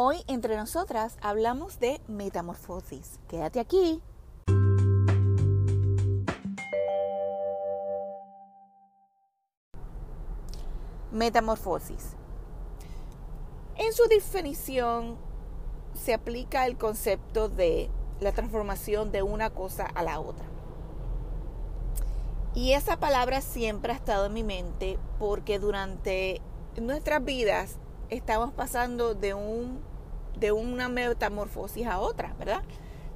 Hoy 0.00 0.22
entre 0.28 0.56
nosotras 0.56 1.16
hablamos 1.22 1.80
de 1.80 2.00
metamorfosis. 2.06 3.18
Quédate 3.26 3.58
aquí. 3.58 4.00
Metamorfosis. 11.10 12.10
En 13.74 13.92
su 13.92 14.04
definición 14.04 15.16
se 15.94 16.14
aplica 16.14 16.64
el 16.66 16.78
concepto 16.78 17.48
de 17.48 17.90
la 18.20 18.30
transformación 18.30 19.10
de 19.10 19.24
una 19.24 19.50
cosa 19.50 19.84
a 19.84 20.04
la 20.04 20.20
otra. 20.20 20.46
Y 22.54 22.74
esa 22.74 23.00
palabra 23.00 23.40
siempre 23.40 23.94
ha 23.94 23.96
estado 23.96 24.26
en 24.26 24.34
mi 24.34 24.44
mente 24.44 24.96
porque 25.18 25.58
durante 25.58 26.40
nuestras 26.76 27.24
vidas 27.24 27.80
estamos 28.10 28.52
pasando 28.52 29.14
de, 29.14 29.34
un, 29.34 29.80
de 30.38 30.52
una 30.52 30.88
metamorfosis 30.88 31.86
a 31.86 32.00
otra, 32.00 32.34
¿verdad? 32.38 32.62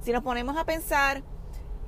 Si 0.01 0.11
nos 0.11 0.23
ponemos 0.23 0.57
a 0.57 0.65
pensar, 0.65 1.23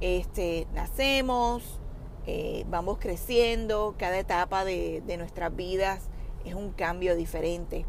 este, 0.01 0.67
nacemos, 0.73 1.79
eh, 2.25 2.65
vamos 2.69 2.97
creciendo, 2.99 3.95
cada 3.97 4.17
etapa 4.17 4.65
de, 4.65 5.03
de 5.05 5.17
nuestras 5.17 5.55
vidas 5.55 6.09
es 6.45 6.53
un 6.53 6.71
cambio 6.71 7.15
diferente. 7.15 7.85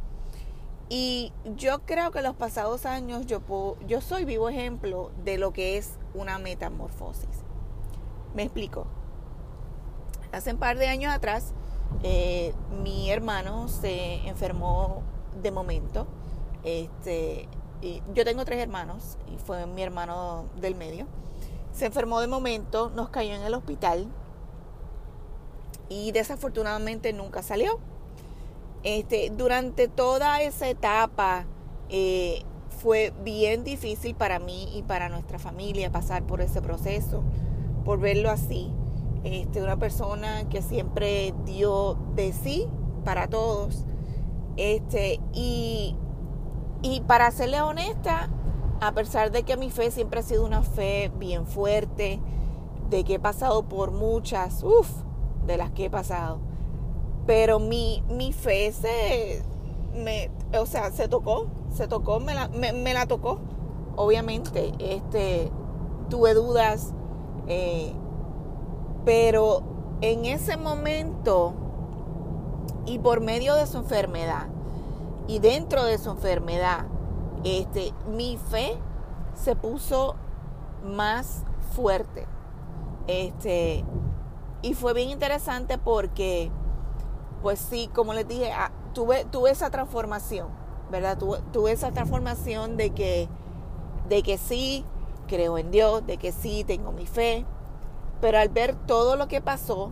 Y 0.89 1.33
yo 1.57 1.81
creo 1.81 2.13
que 2.13 2.23
los 2.23 2.37
pasados 2.37 2.87
años 2.87 3.27
yo, 3.27 3.41
yo 3.87 4.01
soy 4.01 4.25
vivo 4.25 4.49
ejemplo 4.49 5.11
de 5.25 5.37
lo 5.37 5.53
que 5.53 5.79
es 5.79 5.99
una 6.15 6.39
metamorfosis. 6.39 7.45
Me 8.35 8.45
explico. 8.45 8.87
Hace 10.33 10.53
un 10.53 10.59
par 10.59 10.79
de 10.79 10.87
años 10.87 11.13
atrás, 11.13 11.55
eh, 12.03 12.55
mi 12.83 13.11
hermano 13.11 13.69
se 13.69 14.27
enfermó 14.27 15.03
de 15.43 15.51
momento. 15.51 16.07
Este, 16.65 17.49
y 17.83 18.03
yo 18.15 18.25
tengo 18.25 18.45
tres 18.45 18.61
hermanos 18.61 19.19
y 19.33 19.39
fue 19.39 19.67
mi 19.67 19.83
hermano 19.83 20.47
del 20.61 20.75
medio. 20.75 21.07
Se 21.73 21.87
enfermó 21.87 22.21
de 22.21 22.27
momento, 22.27 22.91
nos 22.95 23.11
cayó 23.11 23.35
en 23.35 23.43
el 23.43 23.55
hospital 23.55 24.07
y 25.89 26.13
desafortunadamente 26.13 27.13
nunca 27.13 27.43
salió 27.43 27.79
este, 28.87 29.31
durante 29.31 29.89
toda 29.89 30.41
esa 30.43 30.69
etapa 30.69 31.45
eh, 31.89 32.43
fue 32.81 33.13
bien 33.25 33.65
difícil 33.65 34.15
para 34.15 34.39
mí 34.39 34.69
y 34.77 34.83
para 34.83 35.09
nuestra 35.09 35.41
familia 35.41 35.91
pasar 35.91 36.23
por 36.23 36.41
ese 36.41 36.63
proceso, 36.63 37.25
por 37.85 37.99
verlo 37.99 38.31
así. 38.31 38.71
Este, 39.25 39.63
una 39.63 39.77
persona 39.77 40.49
que 40.49 40.63
siempre 40.63 41.35
dio 41.45 41.97
de 42.15 42.33
sí 42.33 42.67
para 43.05 43.29
todos. 43.29 43.85
Este, 44.57 45.21
y, 45.33 45.97
para 47.07 47.31
serle 47.31 47.61
honesta, 47.61 48.31
a 48.81 48.93
pesar 48.93 49.31
de 49.31 49.43
que 49.43 49.57
mi 49.57 49.71
fe 49.71 49.91
siempre 49.91 50.21
ha 50.21 50.23
sido 50.23 50.45
una 50.45 50.63
fe 50.63 51.11
bien 51.19 51.47
fuerte, 51.47 52.21
de 52.91 53.05
que 53.05 53.15
he 53.15 53.19
pasado 53.19 53.65
por 53.65 53.91
muchas, 53.91 54.63
uff, 54.63 54.89
de 55.47 55.57
las 55.57 55.71
que 55.73 55.87
he 55.87 55.91
pasado 55.91 56.39
pero 57.27 57.59
mi, 57.59 58.03
mi 58.09 58.33
fe 58.33 58.73
se, 58.73 59.43
me, 59.95 60.31
o 60.59 60.65
sea, 60.65 60.91
se 60.93 61.09
tocó, 61.09 61.49
se 61.75 61.89
tocó, 61.89 62.21
me 62.21 62.35
la, 62.35 62.49
me, 62.49 62.95
la 62.95 63.07
tocó. 63.07 63.41
Obviamente, 63.97 64.73
este, 64.79 65.51
tuve 66.09 66.35
dudas, 66.35 66.95
eh, 67.49 67.93
pero 69.07 69.63
en 70.01 70.25
ese 70.25 70.57
momento 70.57 71.55
y 72.87 72.99
por 72.99 73.21
medio 73.21 73.55
de 73.55 73.67
su 73.69 73.79
enfermedad 73.79 74.49
y 75.29 75.39
dentro 75.39 75.85
de 75.85 75.97
su 75.97 76.11
enfermedad, 76.11 76.87
este, 77.45 77.93
mi 78.09 78.37
fe 78.37 78.77
se 79.35 79.55
puso 79.55 80.17
más 80.85 81.45
fuerte. 81.75 82.27
Este, 83.07 83.85
y 84.63 84.75
fue 84.75 84.93
bien 84.93 85.11
interesante 85.11 85.79
porque 85.79 86.51
pues 87.43 87.61
sí, 87.61 87.89
como 87.95 88.13
les 88.13 88.27
dije, 88.27 88.51
ah, 88.51 88.73
tuve, 88.93 89.25
tuve 89.27 89.53
esa 89.53 89.71
transformación, 89.71 90.49
¿verdad? 90.91 91.17
Tuve, 91.17 91.71
esa 91.71 91.93
transformación 91.93 92.77
de 92.77 92.91
que, 92.91 93.29
de 94.09 94.25
que 94.25 94.37
sí, 94.37 94.85
creo 95.29 95.59
en 95.59 95.71
Dios, 95.71 96.05
de 96.05 96.17
que 96.17 96.33
sí, 96.33 96.65
tengo 96.65 96.91
mi 96.91 97.07
fe, 97.07 97.47
pero 98.21 98.39
al 98.39 98.49
ver 98.49 98.75
todo 98.87 99.17
lo 99.17 99.29
que 99.29 99.41
pasó, 99.41 99.91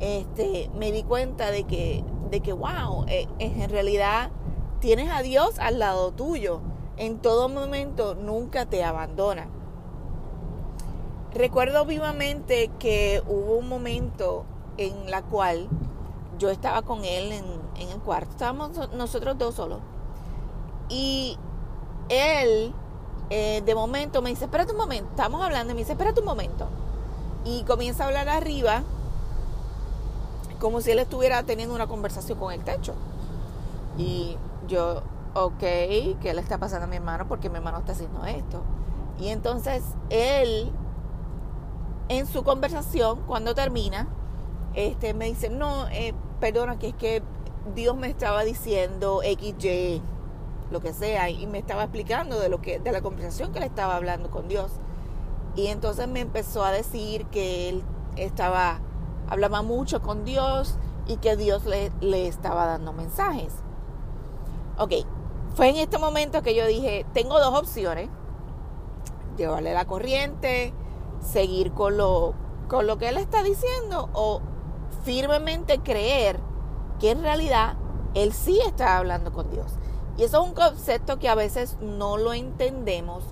este, 0.00 0.70
me 0.74 0.92
di 0.92 1.02
cuenta 1.02 1.50
de 1.50 1.64
que, 1.64 2.04
de 2.30 2.40
que 2.40 2.52
wow, 2.52 3.04
eh, 3.08 3.28
en 3.38 3.68
realidad 3.70 4.30
tienes 4.80 5.10
a 5.10 5.22
Dios 5.22 5.58
al 5.58 5.78
lado 5.78 6.12
tuyo. 6.12 6.60
En 6.96 7.18
todo 7.18 7.48
momento 7.48 8.14
nunca 8.14 8.66
te 8.66 8.84
abandona. 8.84 9.48
Recuerdo 11.32 11.86
vivamente 11.86 12.70
que 12.78 13.22
hubo 13.26 13.56
un 13.56 13.68
momento 13.68 14.44
en 14.76 15.10
la 15.10 15.22
cual 15.22 15.68
yo 16.38 16.50
estaba 16.50 16.82
con 16.82 17.04
él 17.04 17.32
en, 17.32 17.88
el 17.88 17.98
cuarto, 18.00 18.32
estábamos 18.32 18.92
nosotros 18.92 19.38
dos 19.38 19.54
solos. 19.54 19.80
Y 20.88 21.38
él, 22.08 22.74
eh, 23.30 23.62
de 23.64 23.74
momento, 23.74 24.20
me 24.20 24.30
dice, 24.30 24.44
espérate 24.44 24.72
un 24.72 24.78
momento, 24.78 25.08
estamos 25.10 25.42
hablando, 25.42 25.72
y 25.72 25.74
me 25.74 25.80
dice, 25.80 25.92
espérate 25.92 26.20
un 26.20 26.26
momento. 26.26 26.68
Y 27.44 27.64
comienza 27.64 28.04
a 28.04 28.06
hablar 28.06 28.28
arriba, 28.28 28.82
como 30.60 30.80
si 30.80 30.92
él 30.92 30.98
estuviera 30.98 31.42
teniendo 31.42 31.74
una 31.74 31.86
conversación 31.86 32.38
con 32.38 32.52
el 32.52 32.62
techo. 32.62 32.94
Y 33.98 34.36
yo, 34.68 35.02
ok, 35.34 35.58
¿qué 35.58 36.32
le 36.34 36.40
está 36.40 36.58
pasando 36.58 36.84
a 36.84 36.88
mi 36.88 36.96
hermano? 36.96 37.26
Porque 37.28 37.50
mi 37.50 37.56
hermano 37.56 37.78
está 37.78 37.92
haciendo 37.92 38.24
esto. 38.24 38.62
Y 39.18 39.28
entonces 39.28 39.82
él, 40.10 40.70
en 42.08 42.26
su 42.26 42.44
conversación, 42.44 43.20
cuando 43.26 43.54
termina, 43.54 44.08
este, 44.74 45.14
me 45.14 45.26
dice, 45.26 45.50
no, 45.50 45.88
eh, 45.88 46.14
perdona, 46.40 46.78
que 46.78 46.88
es 46.88 46.94
que 46.94 47.22
Dios 47.74 47.96
me 47.96 48.08
estaba 48.08 48.44
diciendo 48.44 49.20
XY, 49.22 50.02
lo 50.70 50.80
que 50.80 50.92
sea, 50.92 51.28
y 51.30 51.46
me 51.46 51.58
estaba 51.58 51.84
explicando 51.84 52.40
de 52.40 52.48
lo 52.48 52.60
que, 52.62 52.78
de 52.78 52.92
la 52.92 53.02
conversación 53.02 53.52
que 53.52 53.60
le 53.60 53.66
estaba 53.66 53.96
hablando 53.96 54.30
con 54.30 54.48
Dios. 54.48 54.72
Y 55.54 55.66
entonces 55.66 56.08
me 56.08 56.20
empezó 56.20 56.64
a 56.64 56.72
decir 56.72 57.26
que 57.26 57.68
él 57.68 57.84
estaba, 58.16 58.80
hablaba 59.28 59.62
mucho 59.62 60.00
con 60.00 60.24
Dios 60.24 60.78
y 61.06 61.16
que 61.16 61.36
Dios 61.36 61.64
le, 61.64 61.92
le 62.00 62.26
estaba 62.26 62.66
dando 62.66 62.92
mensajes. 62.92 63.54
Ok, 64.78 64.92
fue 65.54 65.68
en 65.68 65.76
este 65.76 65.98
momento 65.98 66.42
que 66.42 66.54
yo 66.54 66.66
dije, 66.66 67.04
tengo 67.12 67.38
dos 67.38 67.58
opciones, 67.58 68.08
llevarle 69.36 69.74
la 69.74 69.84
corriente, 69.84 70.72
seguir 71.20 71.72
con 71.72 71.96
lo, 71.96 72.34
con 72.68 72.86
lo 72.86 72.96
que 72.96 73.08
él 73.08 73.18
está 73.18 73.42
diciendo 73.42 74.08
o 74.14 74.40
firmemente 75.04 75.78
creer 75.78 76.40
que 77.00 77.10
en 77.10 77.22
realidad 77.22 77.76
Él 78.14 78.32
sí 78.32 78.60
está 78.64 78.98
hablando 78.98 79.32
con 79.32 79.50
Dios. 79.50 79.72
Y 80.16 80.24
eso 80.24 80.42
es 80.42 80.48
un 80.48 80.54
concepto 80.54 81.18
que 81.18 81.28
a 81.28 81.34
veces 81.34 81.78
no 81.80 82.16
lo 82.16 82.32
entendemos 82.32 83.24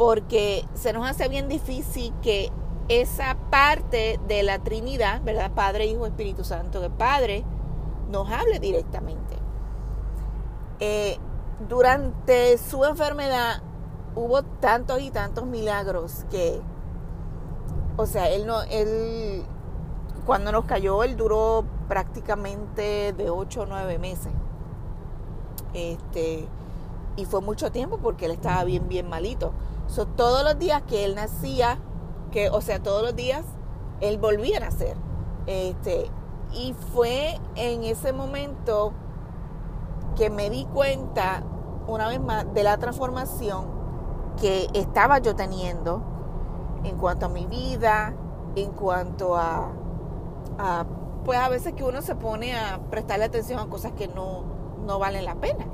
porque 0.00 0.66
se 0.72 0.94
nos 0.94 1.06
hace 1.06 1.28
bien 1.28 1.46
difícil 1.46 2.14
que 2.22 2.50
esa 2.88 3.36
parte 3.50 4.18
de 4.26 4.42
la 4.42 4.58
Trinidad, 4.58 5.20
¿verdad? 5.22 5.50
Padre, 5.52 5.84
Hijo, 5.84 6.06
Espíritu 6.06 6.42
Santo, 6.42 6.80
que 6.80 6.88
Padre 6.88 7.44
nos 8.08 8.30
hable 8.30 8.60
directamente. 8.60 9.36
Eh, 10.78 11.18
durante 11.68 12.56
su 12.56 12.82
enfermedad 12.86 13.60
hubo 14.14 14.42
tantos 14.42 15.02
y 15.02 15.10
tantos 15.10 15.44
milagros 15.44 16.24
que, 16.30 16.62
o 17.98 18.06
sea, 18.06 18.30
él 18.30 18.46
no, 18.46 18.62
él 18.62 19.44
cuando 20.24 20.50
nos 20.50 20.64
cayó, 20.64 21.04
él 21.04 21.18
duró 21.18 21.66
prácticamente 21.88 23.12
de 23.12 23.28
8 23.28 23.60
o 23.60 23.66
9 23.66 23.98
meses. 23.98 24.32
Este, 25.74 26.48
y 27.16 27.26
fue 27.26 27.42
mucho 27.42 27.70
tiempo 27.70 27.98
porque 27.98 28.24
él 28.24 28.30
estaba 28.30 28.64
bien, 28.64 28.88
bien 28.88 29.06
malito. 29.06 29.52
So, 29.90 30.06
todos 30.06 30.44
los 30.44 30.58
días 30.58 30.82
que 30.82 31.04
él 31.04 31.14
nacía, 31.14 31.78
que, 32.30 32.48
o 32.48 32.60
sea, 32.60 32.80
todos 32.80 33.02
los 33.02 33.16
días 33.16 33.44
él 34.00 34.18
volvía 34.18 34.58
a 34.58 34.60
nacer. 34.60 34.96
Este, 35.46 36.10
y 36.52 36.74
fue 36.94 37.38
en 37.56 37.82
ese 37.84 38.12
momento 38.12 38.92
que 40.16 40.30
me 40.30 40.48
di 40.48 40.64
cuenta, 40.66 41.42
una 41.86 42.08
vez 42.08 42.20
más, 42.20 42.52
de 42.54 42.62
la 42.62 42.78
transformación 42.78 43.66
que 44.40 44.68
estaba 44.74 45.18
yo 45.18 45.34
teniendo 45.34 46.02
en 46.84 46.96
cuanto 46.96 47.26
a 47.26 47.28
mi 47.28 47.46
vida, 47.46 48.14
en 48.54 48.70
cuanto 48.70 49.36
a 49.36 49.72
pues 51.24 51.38
a 51.38 51.48
veces 51.48 51.74
que 51.74 51.84
uno 51.84 52.02
se 52.02 52.14
pone 52.14 52.56
a 52.56 52.80
prestarle 52.90 53.24
atención 53.24 53.60
a 53.60 53.66
cosas 53.66 53.92
que 53.92 54.08
no, 54.08 54.42
no 54.86 54.98
valen 54.98 55.24
la 55.24 55.34
pena. 55.36 55.66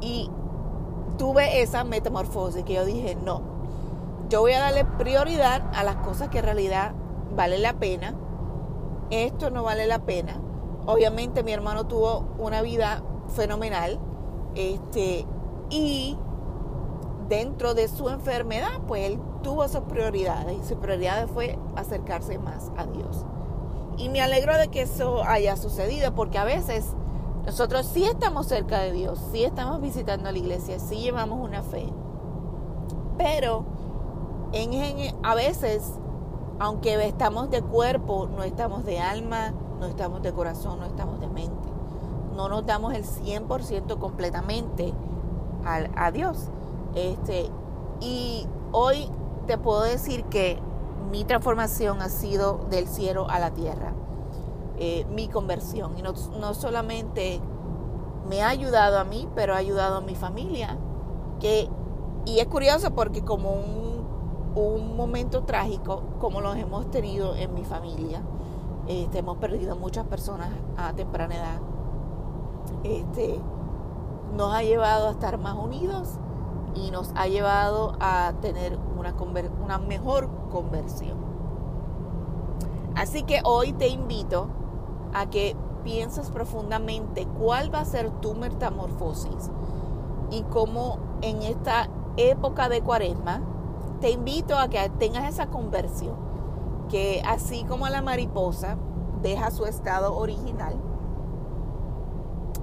Y 0.00 0.30
tuve 1.18 1.60
esa 1.60 1.84
metamorfosis 1.84 2.64
que 2.64 2.74
yo 2.74 2.84
dije, 2.84 3.16
no, 3.16 3.42
yo 4.30 4.40
voy 4.40 4.52
a 4.52 4.60
darle 4.60 4.84
prioridad 4.84 5.62
a 5.74 5.82
las 5.82 5.96
cosas 5.96 6.28
que 6.28 6.38
en 6.38 6.44
realidad 6.44 6.92
valen 7.34 7.62
la 7.62 7.74
pena. 7.74 8.14
Esto 9.10 9.50
no 9.50 9.62
vale 9.62 9.86
la 9.86 10.00
pena. 10.00 10.40
Obviamente 10.86 11.42
mi 11.42 11.52
hermano 11.52 11.86
tuvo 11.86 12.24
una 12.38 12.62
vida 12.62 13.02
fenomenal. 13.34 13.98
Este, 14.54 15.26
y 15.70 16.16
dentro 17.28 17.74
de 17.74 17.88
su 17.88 18.08
enfermedad, 18.08 18.80
pues 18.86 19.04
él 19.04 19.20
tuvo 19.42 19.66
sus 19.68 19.80
prioridades 19.82 20.58
y 20.58 20.66
su 20.66 20.78
prioridad 20.78 21.26
fue 21.28 21.58
acercarse 21.76 22.38
más 22.38 22.70
a 22.76 22.86
Dios. 22.86 23.24
Y 23.96 24.08
me 24.08 24.20
alegro 24.20 24.56
de 24.56 24.68
que 24.68 24.82
eso 24.82 25.24
haya 25.24 25.56
sucedido 25.56 26.14
porque 26.14 26.38
a 26.38 26.44
veces 26.44 26.94
nosotros 27.48 27.86
sí 27.86 28.04
estamos 28.04 28.46
cerca 28.46 28.78
de 28.80 28.92
Dios, 28.92 29.18
sí 29.32 29.42
estamos 29.42 29.80
visitando 29.80 30.30
la 30.30 30.36
iglesia, 30.36 30.78
sí 30.78 30.96
llevamos 30.96 31.40
una 31.40 31.62
fe. 31.62 31.90
Pero 33.16 33.64
en, 34.52 35.16
a 35.22 35.34
veces, 35.34 35.94
aunque 36.58 37.02
estamos 37.06 37.48
de 37.48 37.62
cuerpo, 37.62 38.28
no 38.36 38.42
estamos 38.42 38.84
de 38.84 39.00
alma, 39.00 39.54
no 39.80 39.86
estamos 39.86 40.20
de 40.20 40.30
corazón, 40.30 40.80
no 40.80 40.84
estamos 40.84 41.20
de 41.20 41.28
mente. 41.28 41.70
No 42.36 42.50
nos 42.50 42.66
damos 42.66 42.92
el 42.92 43.04
100% 43.04 43.98
completamente 43.98 44.92
a, 45.64 46.04
a 46.04 46.10
Dios. 46.10 46.50
Este, 46.94 47.48
y 48.00 48.46
hoy 48.72 49.10
te 49.46 49.56
puedo 49.56 49.84
decir 49.84 50.24
que 50.24 50.58
mi 51.10 51.24
transformación 51.24 52.02
ha 52.02 52.10
sido 52.10 52.66
del 52.68 52.86
cielo 52.88 53.26
a 53.30 53.38
la 53.38 53.52
tierra. 53.52 53.94
Eh, 54.80 55.04
mi 55.10 55.26
conversión. 55.28 55.98
Y 55.98 56.02
no, 56.02 56.12
no, 56.38 56.54
solamente 56.54 57.40
me 58.28 58.42
ha 58.42 58.48
ayudado 58.48 58.98
a 58.98 59.04
mí, 59.04 59.28
pero 59.34 59.54
ha 59.54 59.56
ayudado 59.56 59.96
a 59.96 60.00
mi 60.00 60.14
familia. 60.14 60.78
Que, 61.40 61.68
y 62.26 62.38
es 62.38 62.46
curioso 62.46 62.94
porque 62.94 63.24
como 63.24 63.50
un, 63.50 64.06
un 64.54 64.96
momento 64.96 65.42
trágico, 65.42 66.02
como 66.20 66.40
los 66.40 66.56
hemos 66.56 66.90
tenido 66.92 67.34
en 67.34 67.54
mi 67.54 67.64
familia, 67.64 68.22
este, 68.86 69.18
hemos 69.18 69.38
perdido 69.38 69.74
muchas 69.74 70.06
personas 70.06 70.50
a 70.76 70.92
temprana 70.92 71.34
edad. 71.34 71.60
Este, 72.84 73.40
nos 74.36 74.54
ha 74.54 74.62
llevado 74.62 75.08
a 75.08 75.10
estar 75.10 75.38
más 75.38 75.56
unidos 75.56 76.20
y 76.76 76.92
nos 76.92 77.10
ha 77.16 77.26
llevado 77.26 77.96
a 77.98 78.32
tener 78.40 78.78
una, 78.96 79.12
una 79.64 79.78
mejor 79.78 80.28
conversión. 80.52 81.18
Así 82.94 83.24
que 83.24 83.40
hoy 83.44 83.72
te 83.72 83.88
invito 83.88 84.48
a 85.12 85.30
que 85.30 85.56
pienses 85.84 86.30
profundamente 86.30 87.26
cuál 87.38 87.74
va 87.74 87.80
a 87.80 87.84
ser 87.84 88.10
tu 88.20 88.34
metamorfosis 88.34 89.50
y 90.30 90.42
cómo 90.42 90.98
en 91.22 91.42
esta 91.42 91.88
época 92.16 92.68
de 92.68 92.82
cuaresma 92.82 93.40
te 94.00 94.10
invito 94.10 94.58
a 94.58 94.68
que 94.68 94.90
tengas 94.98 95.28
esa 95.28 95.46
conversión, 95.46 96.14
que 96.88 97.22
así 97.26 97.64
como 97.64 97.88
la 97.88 98.02
mariposa 98.02 98.76
deja 99.22 99.50
su 99.50 99.64
estado 99.66 100.16
original 100.16 100.74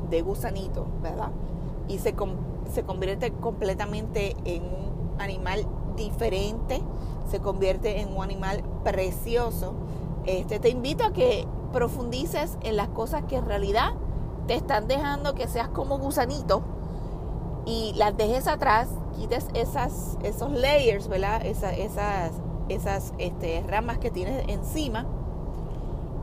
de 0.10 0.22
gusanito, 0.22 0.86
¿verdad? 1.02 1.32
Y 1.88 2.00
se, 2.00 2.16
se 2.72 2.84
convierte 2.84 3.32
completamente 3.32 4.36
en 4.46 4.64
un 4.64 5.22
animal 5.22 5.66
diferente, 5.96 6.82
se 7.30 7.40
convierte 7.40 8.02
en 8.02 8.16
un 8.16 8.24
animal 8.24 8.64
precioso. 8.84 9.74
Este, 10.26 10.60
te 10.60 10.70
invito 10.70 11.04
a 11.04 11.12
que 11.12 11.46
profundices 11.76 12.58
en 12.62 12.78
las 12.78 12.88
cosas 12.88 13.26
que 13.26 13.36
en 13.36 13.46
realidad 13.46 13.92
te 14.48 14.56
están 14.56 14.88
dejando 14.88 15.36
que 15.36 15.46
seas 15.50 15.68
como 15.68 15.98
gusanito 15.98 16.62
y 17.66 17.92
las 17.98 18.16
dejes 18.16 18.48
atrás, 18.48 18.88
quites 19.18 19.50
esas, 19.54 20.18
esos 20.24 20.52
layers, 20.52 21.10
¿verdad? 21.10 21.46
esas, 21.46 21.74
esas 22.70 23.14
este, 23.18 23.62
ramas 23.68 23.98
que 23.98 24.10
tienes 24.10 24.48
encima 24.48 25.06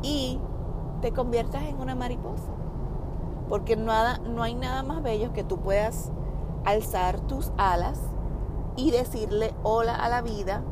y 0.00 0.40
te 1.02 1.12
conviertas 1.12 1.64
en 1.64 1.78
una 1.78 1.94
mariposa. 1.94 2.50
Porque 3.50 3.76
nada, 3.76 4.20
no 4.20 4.42
hay 4.42 4.54
nada 4.54 4.82
más 4.82 5.02
bello 5.02 5.34
que 5.34 5.44
tú 5.44 5.58
puedas 5.58 6.10
alzar 6.64 7.20
tus 7.20 7.52
alas 7.58 7.98
y 8.76 8.90
decirle 8.90 9.52
hola 9.64 9.94
a 9.94 10.08
la 10.08 10.22
vida 10.22 10.62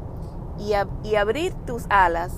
y 0.59 1.17
abrir 1.17 1.53
tus 1.67 1.85
alas 1.91 2.33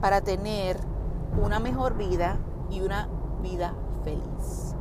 para 0.00 0.22
tener 0.22 0.93
una 1.36 1.58
mejor 1.60 1.96
vida 1.96 2.38
y 2.70 2.80
una 2.80 3.08
vida 3.42 3.74
feliz. 4.04 4.74